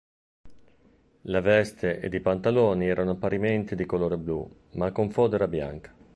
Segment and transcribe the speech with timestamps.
[1.29, 5.93] La veste ed i pantaloni erano parimenti di colore blu, ma con fodera bianca.